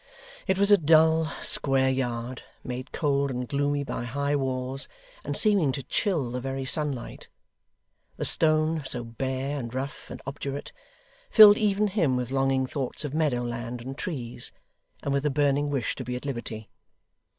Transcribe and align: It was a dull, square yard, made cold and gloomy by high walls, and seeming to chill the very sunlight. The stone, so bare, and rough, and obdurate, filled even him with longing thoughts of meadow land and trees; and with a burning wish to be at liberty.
It 0.47 0.57
was 0.57 0.71
a 0.71 0.79
dull, 0.79 1.31
square 1.43 1.91
yard, 1.91 2.41
made 2.63 2.91
cold 2.91 3.29
and 3.29 3.47
gloomy 3.47 3.83
by 3.83 4.05
high 4.05 4.35
walls, 4.35 4.87
and 5.23 5.37
seeming 5.37 5.71
to 5.73 5.83
chill 5.83 6.31
the 6.31 6.39
very 6.41 6.65
sunlight. 6.65 7.27
The 8.17 8.25
stone, 8.25 8.81
so 8.83 9.03
bare, 9.03 9.59
and 9.59 9.71
rough, 9.71 10.09
and 10.09 10.19
obdurate, 10.25 10.71
filled 11.29 11.57
even 11.59 11.85
him 11.89 12.15
with 12.15 12.31
longing 12.31 12.65
thoughts 12.65 13.05
of 13.05 13.13
meadow 13.13 13.43
land 13.43 13.79
and 13.79 13.95
trees; 13.95 14.51
and 15.03 15.13
with 15.13 15.23
a 15.23 15.29
burning 15.29 15.69
wish 15.69 15.93
to 15.97 16.03
be 16.03 16.15
at 16.15 16.25
liberty. 16.25 16.71